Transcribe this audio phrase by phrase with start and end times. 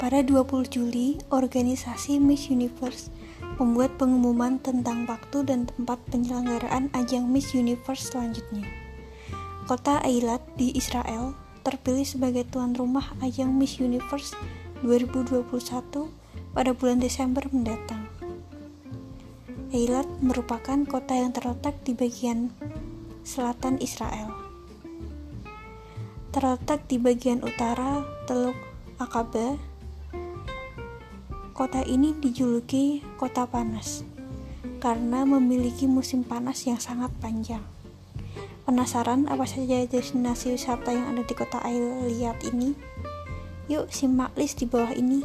[0.00, 3.12] Pada 20 Juli, organisasi Miss Universe
[3.60, 8.64] membuat pengumuman tentang waktu dan tempat penyelenggaraan ajang Miss Universe selanjutnya.
[9.68, 14.32] Kota Eilat di Israel terpilih sebagai tuan rumah ajang Miss Universe
[14.80, 15.44] 2021
[16.56, 18.08] pada bulan Desember mendatang.
[19.68, 22.48] Eilat merupakan kota yang terletak di bagian
[23.20, 24.32] selatan Israel.
[26.32, 28.56] Terletak di bagian utara Teluk
[28.96, 29.69] Akaba
[31.60, 34.00] Kota ini dijuluki kota panas
[34.80, 37.60] karena memiliki musim panas yang sangat panjang.
[38.64, 42.72] Penasaran apa saja destinasi wisata yang ada di kota Eilat ini?
[43.68, 45.20] Yuk simak list di bawah ini.